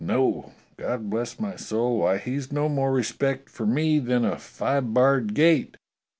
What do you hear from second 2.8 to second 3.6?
respect